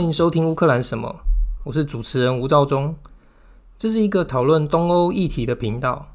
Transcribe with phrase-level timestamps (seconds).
[0.00, 1.20] 欢迎收听乌克兰什么，
[1.62, 2.96] 我是主持人吴兆忠。
[3.76, 6.14] 这是一个讨论东欧议题的频道。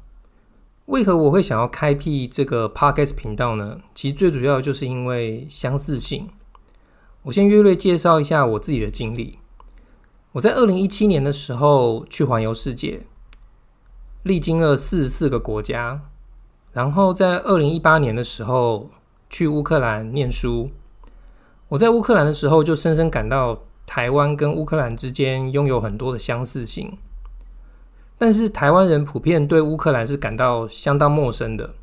[0.86, 3.78] 为何我会想要开辟这个 Podcast 频道呢？
[3.94, 6.28] 其实最主要就是因为相似性。
[7.22, 9.38] 我先略略介绍一下我自己的经历。
[10.32, 13.06] 我在二零一七年的时候去环游世界，
[14.24, 16.02] 历经了四十四个国家，
[16.72, 18.90] 然后在二零一八年的时候
[19.30, 20.72] 去乌克兰念书。
[21.68, 26.98] 我在乌克兰的时候，就深深感到台湾跟乌克兰之间拥有很多的相似性，
[28.18, 31.74] 但是台湾人普遍对乌克兰是感到相当陌生的。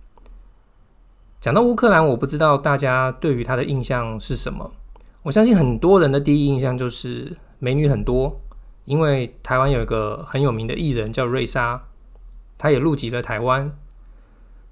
[1.40, 4.72] 讲到乌克兰，我不知道大家对于他的印象是什么。
[5.24, 8.40] 我相信很多人的第一印象就是美女很多，
[8.86, 11.82] 因为台湾有一个很有名的艺人叫瑞莎，
[12.58, 13.76] 她也入籍了台湾。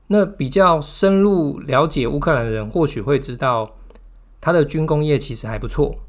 [0.07, 3.75] 那比较深入了解乌克兰的人，或许会知道。
[4.43, 5.99] 它的军工业其实还不错。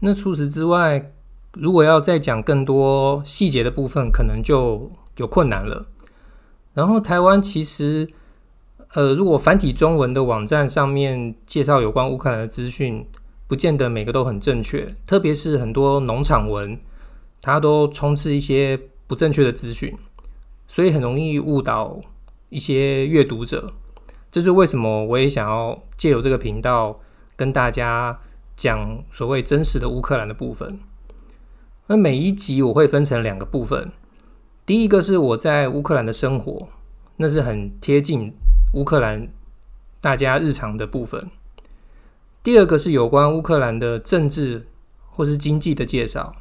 [0.00, 1.12] 那除此之外，
[1.54, 5.86] 如果要再讲更多细节的部分，可能就有困难了。
[6.74, 8.08] 然后台湾其实，
[8.94, 13.04] 呃，如果繁体中文的网站上面介绍有关乌克兰的资讯，
[13.48, 16.78] 不见得每个都很正确，特别是很多农场文，
[17.40, 19.96] 它都充斥一些不正确的资讯，
[20.68, 21.98] 所以很容易误导
[22.50, 23.72] 一些阅读者。
[24.30, 27.00] 这是为什么我也想要借由这个频道
[27.34, 28.20] 跟大家
[28.58, 30.80] 讲所谓真实的乌克兰的部分。
[31.86, 33.92] 那每一集我会分成两个部分，
[34.66, 36.68] 第一个是我在乌克兰的生活，
[37.18, 38.34] 那是很贴近
[38.74, 39.28] 乌克兰
[40.00, 41.30] 大家日常的部分。
[42.42, 44.66] 第二个是有关乌克兰的政治
[45.10, 46.34] 或是经济的介绍，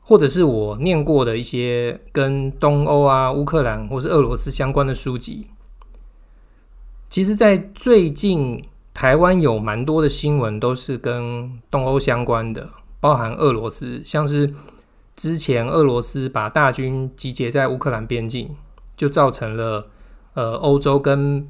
[0.00, 5.46] 或者是我念过的一些跟东欧啊、乌克兰或是俄罗斯相关的书籍。
[7.08, 8.62] 其实，在最近，
[9.00, 12.68] 台湾有蛮多的新闻都是跟东欧相关的，
[13.00, 14.52] 包含俄罗斯，像是
[15.16, 18.54] 之前俄罗斯把大军集结在乌克兰边境，
[18.94, 19.88] 就造成了
[20.34, 21.48] 呃欧洲跟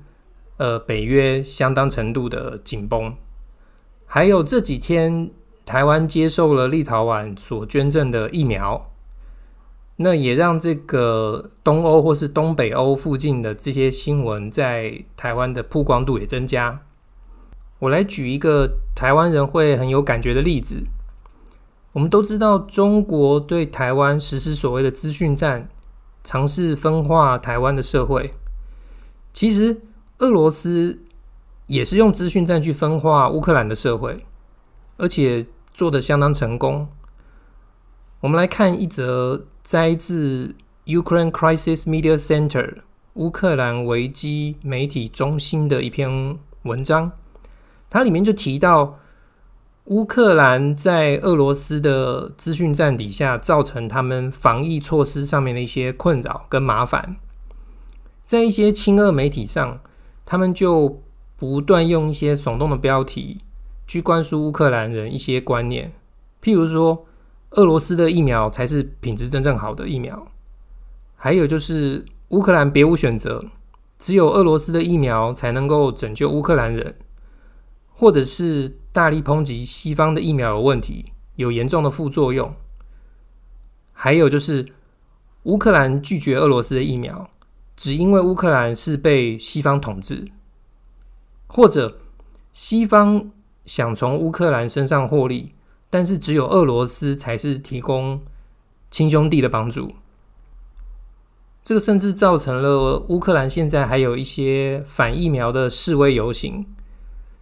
[0.58, 3.12] 呃北约相当程度的紧绷。
[4.06, 5.28] 还有这几天，
[5.66, 8.92] 台湾接受了立陶宛所捐赠的疫苗。
[9.96, 16.82] 那也让这个东欧或是东北欧附近的这些新闻在台湾的曝光度也增加。
[17.80, 20.84] 我来举一个台湾人会很有感觉的例子。
[21.92, 25.68] 我们都知道，中国对台湾实施所谓的资讯战，
[26.22, 28.32] 尝试分化台湾的社会。
[29.32, 29.82] 其实，
[30.18, 31.00] 俄罗斯
[31.66, 34.24] 也是用资讯战去分化乌克兰的社会，
[34.96, 36.86] 而且做得相当成功。
[38.20, 39.46] 我们来看一则。
[39.62, 42.78] 摘自 Ukraine Crisis Media Center
[43.12, 47.12] 乌克兰危机媒体中心的一篇文章，
[47.90, 48.98] 它里面就提到
[49.84, 57.16] 乌克兰在俄罗斯的资讯战底下，造成他们防疫措施上面的一些困扰跟麻烦。
[58.24, 59.80] 在一些亲俄媒体上，
[60.24, 61.02] 他们就
[61.36, 63.42] 不断用一些耸动的标题
[63.86, 65.92] 去灌输乌克兰人一些观念，
[66.42, 67.04] 譬如说。
[67.54, 70.28] 俄罗斯的疫苗才是品质真正好的疫苗，
[71.16, 73.44] 还有就是乌克兰别无选择，
[73.98, 76.94] 只有俄罗斯的疫苗才能够拯救乌克兰人，
[78.00, 82.50] 或者是大力抨击西方的疫苗有问题，有严重的副作用，
[83.92, 84.66] 还有就是
[85.42, 87.28] 乌克兰拒绝俄罗斯的疫苗，
[87.76, 90.24] 只因为乌克兰是被西方统治，
[91.46, 91.98] 或者
[92.54, 93.30] 西方
[93.66, 95.52] 想从乌克兰身上获利。
[95.90, 98.22] 但是只有俄罗斯才是提供
[98.90, 99.92] 亲兄弟的帮助，
[101.62, 106.64] 这个甚至造成了乌克兰现在还有一些反疫苗的示威游行，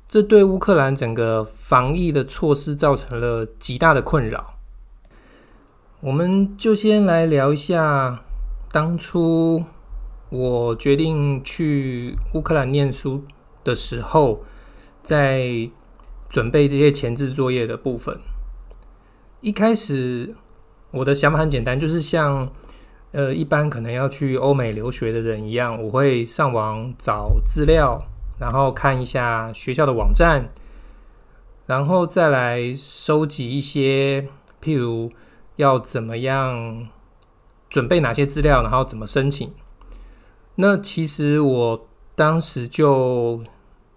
[0.08, 4.54] 这对乌克兰整个防疫的措施造成了极大的困扰。
[6.00, 8.22] 我们就先来聊一下
[8.72, 9.62] 当初
[10.30, 13.24] 我决定去乌克兰念书
[13.62, 14.44] 的时候，
[15.02, 15.68] 在
[16.30, 18.18] 准备这些前置作业的部分。
[19.42, 20.34] 一开始
[20.90, 22.50] 我的想法很简单，就是像
[23.12, 28.02] 呃一般可能要去欧美留学的人一样，我会上网找资料，
[28.38, 30.50] 然后看一下学校的网站，
[31.66, 34.28] 然后再来收集一些，
[34.62, 35.10] 譬如
[35.56, 36.88] 要怎么样
[37.68, 39.52] 准备哪些资料，然后怎么申请。
[40.56, 43.42] 那其实我当时就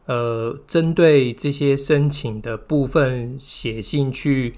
[0.06, 4.54] 呃针对这些申请的部分写信去。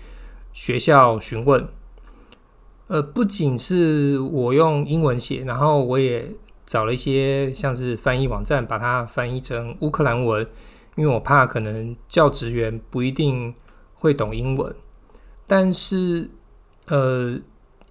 [0.56, 1.68] 学校询问，
[2.86, 6.32] 呃，不仅是我用英文写，然后我也
[6.74, 10.42] 找了一些像是翻译网站，把它翻译成乌克兰文，
[10.96, 13.54] 因为我怕可能教职员不一定
[13.94, 14.76] 会懂英文，
[15.46, 16.32] 但是
[16.88, 17.38] 呃，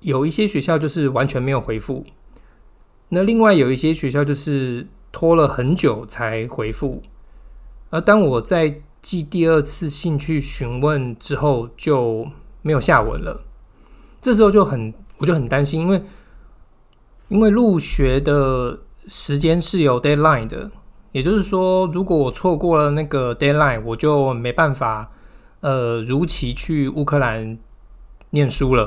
[0.01, 2.05] 有一些学校就是完全没有回复。
[3.11, 7.01] 那另外有一些学校就是拖了很久才回复。
[7.91, 12.27] 而当我在寄第二次信去询问之后，就
[12.63, 13.45] 没有下文了。
[14.21, 16.03] 这时候就很，我就很担心，因为
[17.33, 20.71] 因为入学的时间是有 deadline 的，
[21.13, 25.11] 也就是说，如果我错过了那个 deadline，我就没办法
[25.61, 27.57] 呃如期去乌克兰
[28.31, 28.87] 念书了。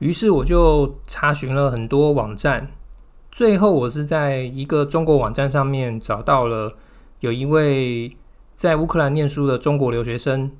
[0.00, 2.70] 于是我就查询了很多网站，
[3.30, 6.76] 最后我是在一个中国网站上面找到了
[7.20, 8.14] 有一位。
[8.54, 10.52] 在乌克兰念书的中国留学生，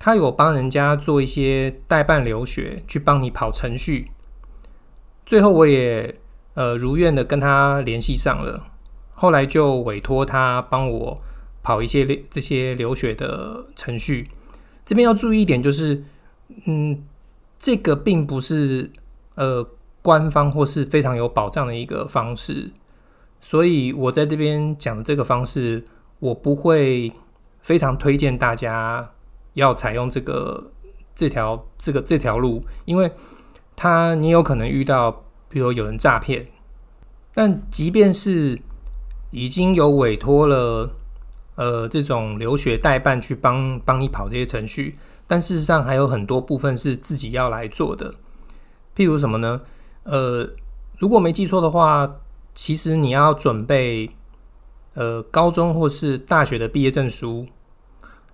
[0.00, 4.10] 他有帮人家做一些代办留学，去帮你跑程序。
[5.30, 6.12] 最后我也
[6.54, 8.66] 呃如愿的跟他联系上了，
[9.14, 11.22] 后来就委托他帮我
[11.62, 14.26] 跑一些这些留学的程序。
[14.84, 16.02] 这边要注意一点，就是
[16.64, 17.04] 嗯，
[17.60, 18.90] 这个并不是
[19.36, 19.64] 呃
[20.02, 22.72] 官方或是非常有保障的一个方式，
[23.40, 25.84] 所以我在这边讲的这个方式。
[26.18, 27.10] 我不会
[27.62, 29.10] 非常推荐大家
[29.54, 30.70] 要采用这个
[31.14, 33.10] 这条这个这条路，因为
[33.82, 36.46] 他你有可能遇到，比如有人诈骗。
[37.32, 38.60] 但即便是
[39.30, 40.90] 已经有委托了
[41.54, 48.12] 呃这种留学代办去帮帮你跑这些程序，但事实上还有很多部分是自己要来做的。
[48.94, 49.62] 譬如什么呢？
[50.02, 50.46] 呃，
[50.98, 52.16] 如果没记错的话，
[52.52, 54.10] 其实你要准备。
[54.94, 57.46] 呃，高中或是大学的毕业证书，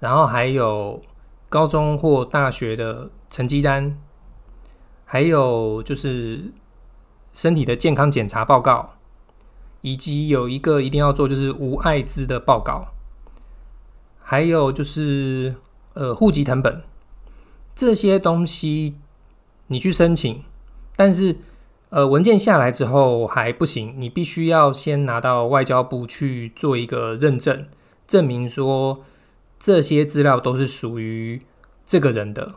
[0.01, 1.03] 然后还有
[1.51, 3.95] 高中或大学的成绩单，
[5.07, 6.53] 还有就是
[7.33, 8.97] 身体的健康检查报告，
[9.81, 12.89] 以及有一个一定要做就是无艾滋的报告，
[14.21, 15.55] 还有就是
[15.95, 16.83] 呃户籍成本
[17.75, 18.97] 这些东西，
[19.69, 20.43] 你去申请，
[20.95, 21.37] 但是。
[21.89, 27.69] 呃，文件下来之后还不行，你必须要先拿到外交部去做一个认证，
[28.09, 29.05] 证明说
[29.59, 31.41] 这些资料都是属于
[31.87, 32.57] 这个人的。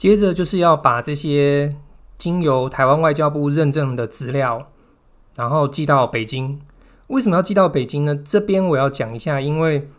[0.00, 1.76] 接着就是要把这些
[2.16, 4.70] 经由台湾外交部认证的资料，
[5.36, 6.58] 然后寄到北京。
[7.08, 8.16] 为什么要寄到北京呢？
[8.16, 9.90] 这边我要讲一下，因为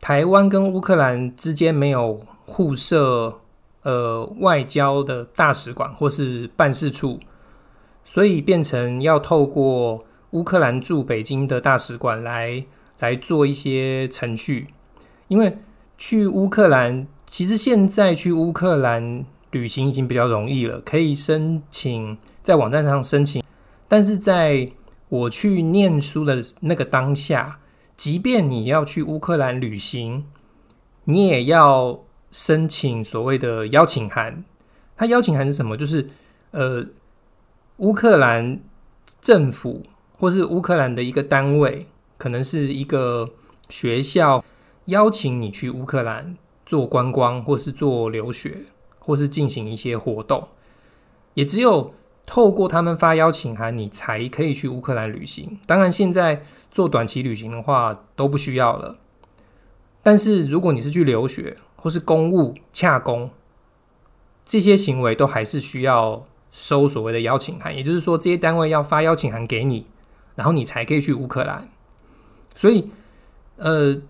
[0.00, 3.40] 台湾跟乌克兰之间没有互设。
[3.82, 7.18] 呃，外交的大使馆或是办事处，
[8.04, 12.64] 所以变成要透过乌克兰驻北京的大使馆来
[12.98, 14.68] 来做一些程序。
[15.28, 15.58] 因为
[15.98, 23.42] 去乌克兰，其实现在去乌克兰旅行已经比较容易了，可以申请在网站上申请。
[23.86, 24.70] 但是在
[25.10, 27.58] 我去念书的那个当下，
[27.96, 30.24] 即便你要去乌克兰旅行，
[31.04, 32.00] 你也要。
[32.30, 34.44] 申请所谓的邀请函，
[34.98, 35.78] 它邀请函是什么？
[35.78, 36.06] 就是
[36.50, 36.86] 呃，
[37.78, 38.60] 乌克兰
[39.22, 39.82] 政府
[40.18, 41.86] 或是乌克兰的一个单位，
[42.18, 43.30] 可能是一个
[43.70, 44.44] 学校，
[44.88, 46.36] 邀请你去乌克兰
[46.66, 48.64] 做观光，或是做留学，
[48.98, 50.48] 或是进行一些活动。
[51.34, 51.94] 也只有
[52.26, 55.58] 透过他们发邀请函，你才可以去乌克兰旅行。
[55.66, 58.98] 当然，现在做短期旅行的话都不需要了。
[60.02, 63.30] 但是如果你是去留学，或是公务洽公，
[64.44, 69.84] 这些行为都还是需要收所谓的邀请函，也就是说，这些单位要发邀请函给你，
[70.34, 71.68] 然后你才可以去乌克兰。
[72.54, 72.90] 所以，
[73.56, 74.00] 呃，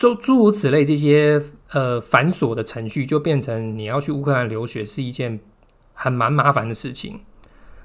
[0.00, 1.42] 诸诸如此类这些
[1.72, 5.38] 呃繁琐的程序，就变成你要去乌克兰留学是一件
[5.92, 7.20] 很蛮麻烦的事情。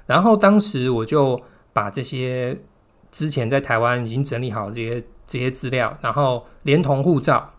[0.06, 1.38] 然后当时我就
[1.74, 2.58] 把这些
[3.10, 7.54] 之前在台湾已经整理好这些这些资料，然后连同护照，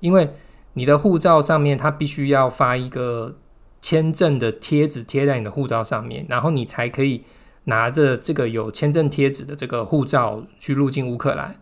[0.00, 0.28] 因为。
[0.74, 3.36] 你的护照上面，它必须要发一个
[3.82, 7.24] 签证的贴纸贴在你的护照上面，然后你才可以
[7.64, 11.60] 拿着这个有签证贴纸的这个护照去入境乌克兰。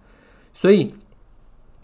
[0.52, 0.94] 所以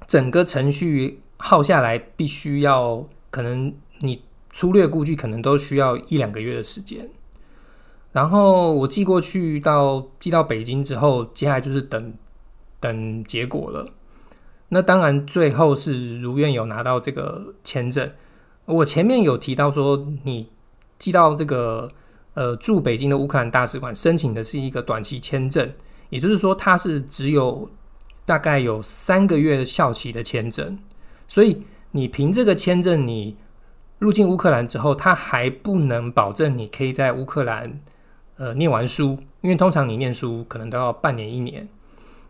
[0.07, 7.09] 整个程序耗下来，必须要可能你粗略估计，可能都需要一两个月的时间。
[8.13, 12.15] 然后我寄过去到寄到北京之后，接下来就是等
[12.81, 13.87] 等结果了。
[14.71, 18.11] 那当然，最后是如愿有拿到这个签证。
[18.65, 20.49] 我前面有提到说，你
[20.99, 21.91] 寄到这个
[22.35, 25.71] 呃驻北京的乌克兰大使馆申请的是一个短期签证，
[26.09, 27.71] 也就是说，它是只有
[28.27, 30.79] 大概有三个月的效期的签证。
[31.27, 33.37] 所以你凭这个签证，你
[33.99, 37.81] 入境乌克兰之后，他还不能保证你可以在乌克兰
[38.37, 41.67] 呃念完书，因为通常你念书可能都要半年一年。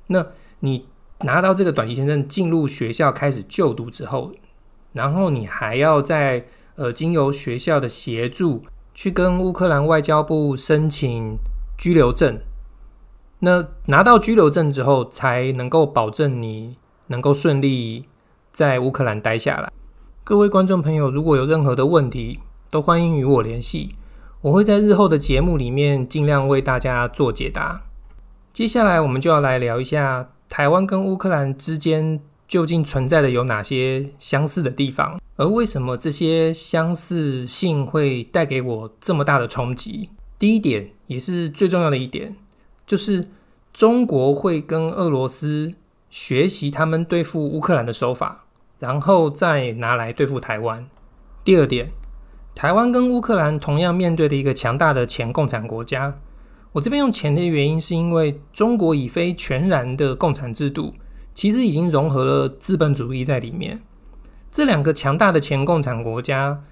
[0.06, 0.24] 那
[0.60, 0.86] 你
[1.20, 4.32] 拿到这个短期签证，进入学校开始就读之后，
[4.92, 8.62] 然后你还要在呃经由学校的协助
[8.94, 11.36] 去跟乌克兰外交部申请
[11.76, 12.38] 居留证。
[13.40, 16.76] 那拿到居留证之后，才能够保证你
[17.08, 18.06] 能够顺利
[18.50, 19.70] 在乌克兰待下来。
[20.24, 22.40] 各位观众朋友，如果有任何的问题，
[22.70, 23.94] 都欢迎与我联系，
[24.40, 27.82] 我会在日后的节目里面尽量为大家做解答。
[28.52, 40.08] 接下来，我们就要来聊一下台湾跟乌克兰之间究竟存在的有哪些相似的地方，而为什么这些相似性会带给我这么大的冲击？
[40.38, 42.34] 第一点，也是最重要的一点。
[42.86, 43.28] 就是
[43.72, 45.74] 中国会跟俄罗斯
[46.08, 48.44] 学习他们对付乌克兰的手法，
[48.78, 50.86] 然后再拿来对付台湾。
[51.42, 51.90] 第二点，
[52.54, 56.18] 台湾跟乌克兰同样面对的一个强大的前共产国家。
[56.72, 60.94] 我这边用前的原因，是因为中国已非全然的共产制度，
[61.34, 63.80] 其实已经融合了资本主义在里面。
[64.50, 66.62] 这两个强大的前共产国家，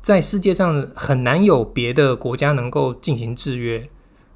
[0.00, 3.82] 在世界上很难有别的国家能够进行制约。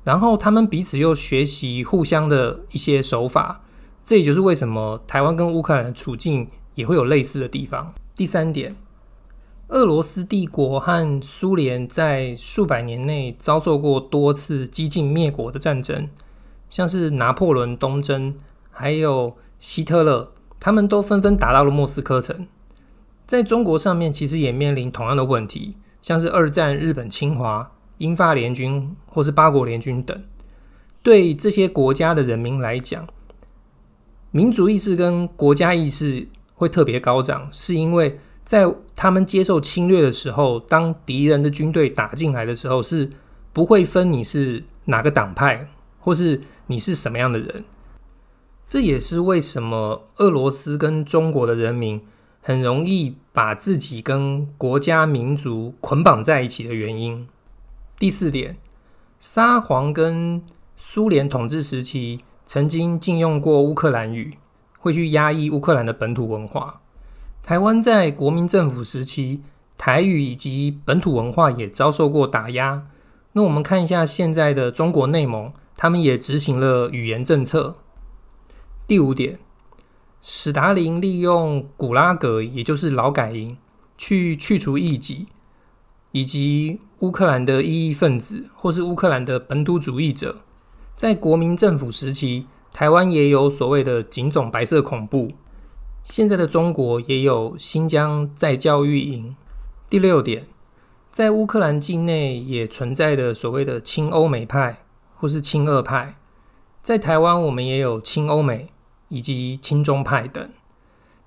[0.05, 3.63] 然后他们彼此又学习互相的一些手法，
[4.05, 7.93] 这也就是为什么台湾跟乌克兰的处境也会有类似的地方。
[8.15, 8.77] 第三点，
[9.69, 16.09] 俄罗斯帝国和苏联在数百年内遭受过多次激进灭国的战争，
[16.69, 18.35] 像是拿破仑东征，
[18.71, 22.47] 还有希特勒，他们都纷纷打到了莫斯科城。
[23.27, 27.73] 在中国上面，其实也面临同样的问题，像是二战日本侵华。
[27.99, 30.23] 英法联军或是八国联军等，
[31.03, 33.07] 对这些国家的人民来讲，
[34.31, 43.11] 民族意识跟国家意识会特别高涨，是因为在他们接受侵略的时候，当敌人的军队打进来的时候，是
[43.53, 47.65] 不会分你是哪个党派，或是你是什么样的人。
[48.67, 52.01] 这也是为什么俄罗斯跟中国的人民
[52.41, 57.29] 很容易把自己跟国家民族捆绑在一起的原因。
[57.97, 58.57] 第四点，
[59.21, 60.43] 沙皇跟
[60.77, 64.37] 苏联统治时期曾经禁用过乌克兰语，
[64.81, 66.81] 会去压抑乌克兰的本土文化。
[67.41, 69.43] 台湾在国民政府时期，
[69.79, 72.89] 台语以及本土文化也遭受过打压。
[73.35, 77.77] 那我们看一下现在的中国内蒙，他们也执行了语言政策。
[78.89, 79.39] 第五点，
[80.21, 83.57] 史达林利用古拉格，也就是劳改营，
[83.97, 85.29] 去去除异己。
[86.15, 90.43] 以及乌克兰的异议分子，或是乌克兰的本土主义者，
[90.95, 95.33] 在国民政府时期，台湾也有所谓的警总白色恐怖。
[96.05, 99.35] 现在的中国也有新疆在教育营。
[99.91, 100.47] 第六点，
[101.11, 104.85] 在乌克兰境内也存在的所谓的亲欧美派
[105.17, 106.15] 或是亲俄派，
[106.81, 108.69] 在台湾我们也有亲欧美
[109.09, 110.49] 以及亲中派等。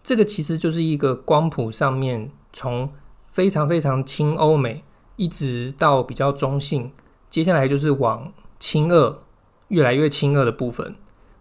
[0.02, 2.90] 这个其实就是一个光谱上面从。
[3.38, 4.84] 非常非常亲欧美，
[5.16, 6.92] 一直到比较中性，
[7.30, 9.20] 接下来就是往亲俄，
[9.68, 10.96] 越来越亲俄的部分，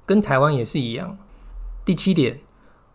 [0.04, 1.16] 跟台湾也是一样。
[1.86, 2.40] 第七点，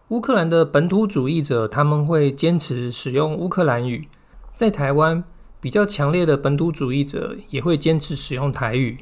[0.09, 4.07] 乌克兰的本土主义者他们会坚持使用乌克兰语，
[4.53, 5.23] 在台湾
[5.59, 8.99] 比较强烈的本土主义者也会坚持使用台语。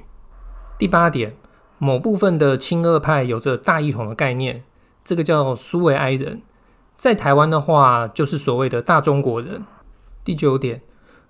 [0.77, 1.36] 第八点，
[1.77, 4.63] 某部分的亲俄派有着大一统的概念，
[5.03, 6.41] 这个叫苏维埃人，
[6.96, 9.65] 在台湾的话就是所谓的大中国人。
[10.23, 10.81] 第九点，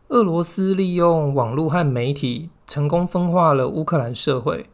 [0.10, 4.70] 俄罗斯利用网络和媒体成功分化了乌克兰社会，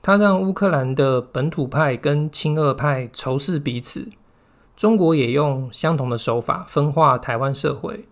[0.00, 4.08] 它让乌克兰的本土派跟亲俄派仇视彼此。
[4.76, 8.06] 中国也用相同的手法分化台湾社会。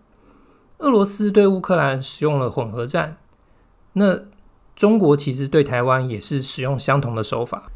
[0.79, 3.17] 俄罗斯对乌克兰使用了混合战，
[3.93, 4.19] 那
[4.75, 7.71] 中国其实对台湾也是使用相同的手法。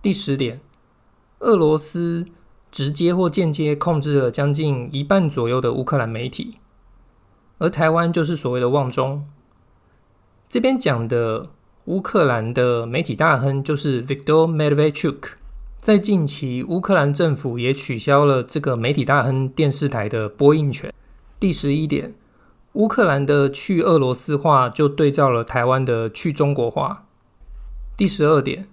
[0.00, 0.60] 第十点，
[1.40, 2.24] 俄罗斯
[2.72, 6.54] 直接或间接控制了将近一半左右的乌克兰媒体。
[7.58, 9.26] 而台湾就是所谓的旺中，
[10.48, 11.50] 这边讲的
[11.86, 15.32] 乌克兰的媒体大亨就是 Viktor Medvedchuk。
[15.80, 20.92] 在近期，乌克兰政府也取消了这个媒体大亨电视台的播映权。
[21.40, 22.14] 第十一点，
[22.74, 27.06] 乌克兰的去俄罗斯化就对照了台湾的去中国化。
[27.96, 28.66] 第十二点，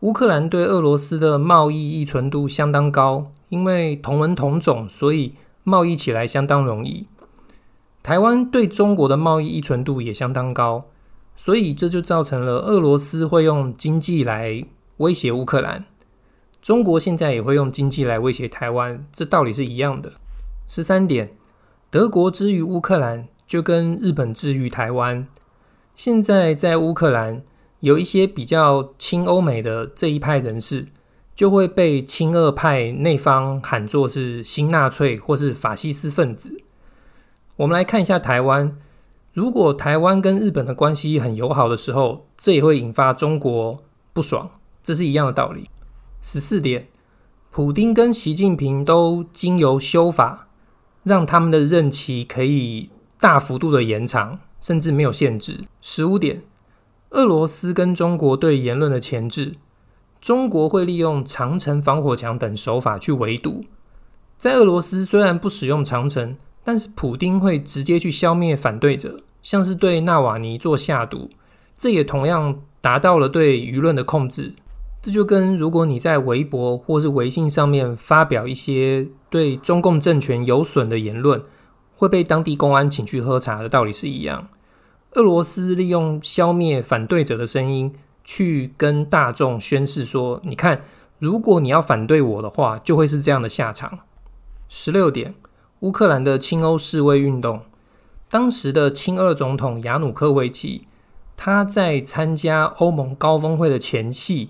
[0.00, 7.06] 乌克兰对俄罗斯的贸易依存度相当高，因为同文同种，所以贸易起来相当容易。
[8.04, 10.84] 台湾对中国的贸易依存度也相当高，
[11.34, 14.62] 所以这就造成了俄罗斯会用经济来
[14.98, 15.86] 威胁乌克兰，
[16.60, 20.12] 中国现在也会用经济来威胁台湾，这道理是一样的。
[20.68, 21.34] 十三点，
[21.90, 25.26] 德国之于乌克兰，就跟日本之于台湾。
[25.94, 27.42] 现在在乌克兰
[27.80, 30.84] 有一些比较亲欧美的这一派人士，
[31.34, 36.60] 就会被亲俄派那方喊作是新纳粹或是法西斯分子。
[37.56, 38.76] 我们来看一下台湾，
[39.32, 44.50] 如果台湾跟日本的关系很友好的时候，这也会引发中国不爽，
[44.82, 45.70] 这是一样的道理。
[46.20, 46.88] 十四点，
[47.52, 50.48] 普丁跟习近平都经由修法，
[51.04, 55.60] 让他们的任期可以大幅度的延长，甚至没有限制。
[55.80, 56.42] 十五点，
[57.10, 59.52] 俄罗斯跟中国对言论的钳制。
[60.20, 63.60] 中国会利用长城防火墙等手法去围堵。
[64.36, 71.28] 在俄罗斯虽然不使用长城，但是普丁会直接去消灭反对者，像是对纳瓦尼做下毒，
[71.76, 74.54] 这也同样达到了对舆论的控制。
[75.02, 81.42] 这就跟如果你在微博或是微信上面发表一些对中共政权有损的言论，
[81.94, 84.48] 会被当地公安请去喝茶的道理是一样。
[85.12, 87.92] 俄罗斯利用消灭反对者的声音。
[88.26, 90.80] 去跟大众宣示说：“你看，
[91.18, 93.98] 如果你要反对我的话，就会是这样的下场。”
[94.66, 95.34] 十六点，
[95.84, 97.60] 乌克兰的亲欧示威运动，
[98.30, 100.86] 当时的亲俄总统亚努科维奇，
[101.36, 104.48] 他在参加欧盟高峰会的前夕，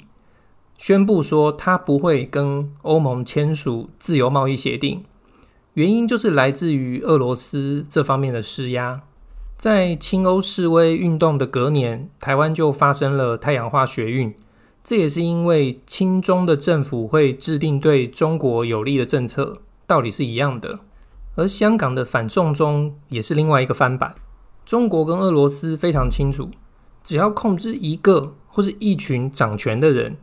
[0.79, 5.03] 宣布说他不会跟欧盟签署自由贸易协定，
[5.73, 9.03] 原因就是来自于俄罗斯这方面的施压。
[9.57, 14.33] 在亲欧示威运动的隔年，台湾就发生了太阳花学运。
[14.85, 20.79] 这也是因为亲中的政府会制定对中国有利的政策，道理是一样的。
[21.37, 24.15] 而香港的反送中也是另外一个翻版。
[24.65, 26.51] 中国跟俄罗斯非常清楚，
[27.03, 30.17] 只要控制一个或是一群掌权的人，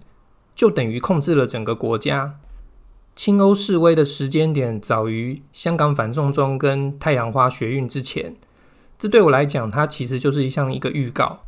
[0.55, 2.39] 就等于控制了整个国家。
[3.13, 8.35] 亲欧示威的时间点早于香港反送中跟太阳花学运之前。
[8.97, 11.41] 这对我来讲，它其实就是像一个预告。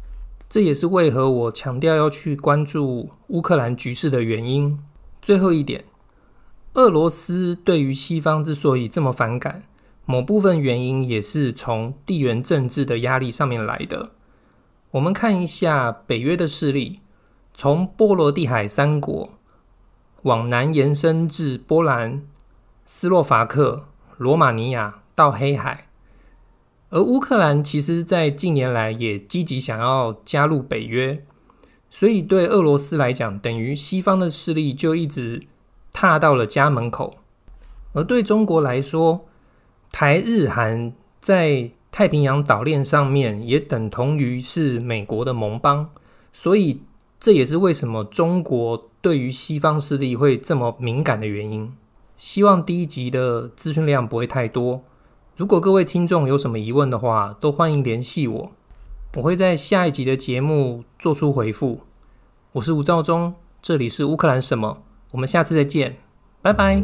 [0.50, 4.78] 这也是为何我强调要去关注乌克兰局势的原因。
[5.22, 5.86] 最后一点，
[6.74, 9.64] 俄罗斯对于西方之所以这么反感，
[10.06, 14.12] 某部分原因也是从地缘政治的压力上面来的。
[14.90, 17.02] 我们看一下北约的势力，
[17.54, 19.38] 从波罗的海三国
[20.24, 22.24] 往南延伸至波兰、
[22.88, 23.86] 斯洛伐克、
[24.18, 25.88] 罗马尼亚到黑海。
[26.90, 31.24] 而乌克兰其实，在近年来也积极想要加入北约，
[31.92, 35.44] 所以对俄罗斯来讲，等于西方的势力就一直
[35.94, 37.14] 踏到了家门口；
[37.94, 39.26] 而对中国来说，
[39.92, 45.92] 台日韩在太平洋岛链上面也等同于是美国的盟邦，
[46.34, 46.82] 所以
[47.20, 51.72] 这也是为什么中国对于西方势力会这么敏感的原因。
[52.18, 54.84] 希望第一集的资讯量不会太多。
[55.36, 58.52] 如果各位听众有什么疑问的话，都欢迎联系我，
[59.16, 61.82] 我会在下一集的节目做出回复。
[62.54, 64.83] 我是吴兆忠，这里是乌克兰什么？
[65.14, 65.96] 我们下次再见，
[66.42, 66.82] 拜拜。